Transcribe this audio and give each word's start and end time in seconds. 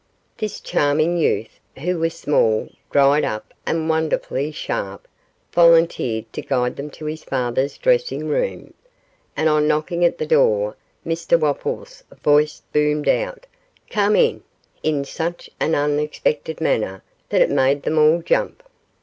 This 0.35 0.59
charming 0.59 1.17
youth, 1.17 1.59
who 1.77 1.99
was 1.99 2.15
small, 2.15 2.69
dried 2.89 3.23
up 3.23 3.53
and 3.67 3.87
wonderfully 3.87 4.51
sharp, 4.51 5.07
volunteered 5.53 6.33
to 6.33 6.41
guide 6.41 6.75
them 6.75 6.89
to 6.89 7.05
his 7.05 7.23
father's 7.23 7.77
dressing 7.77 8.27
room, 8.27 8.73
and 9.37 9.47
on 9.47 9.67
knocking 9.67 10.03
at 10.03 10.17
the 10.17 10.25
door 10.25 10.75
Mr 11.05 11.39
Wopples' 11.39 12.01
voice 12.23 12.63
boomed 12.73 13.07
out 13.09 13.45
'Come 13.91 14.15
in,' 14.15 14.41
in 14.81 15.05
such 15.05 15.51
an 15.59 15.75
unexpected 15.75 16.59
manner 16.61 17.03
that 17.29 17.41
it 17.43 17.51
made 17.51 17.83
them 17.83 17.99
all 17.99 18.23
jump. 18.23 18.63